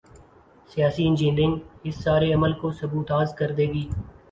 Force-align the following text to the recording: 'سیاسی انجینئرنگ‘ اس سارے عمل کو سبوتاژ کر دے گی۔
'سیاسی 0.69 1.03
انجینئرنگ‘ 1.07 1.55
اس 1.87 1.95
سارے 2.03 2.29
عمل 2.37 2.53
کو 2.61 2.67
سبوتاژ 2.79 3.27
کر 3.39 3.49
دے 3.57 3.65
گی۔ 3.73 3.85